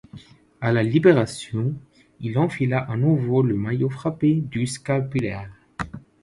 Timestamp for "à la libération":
0.61-1.75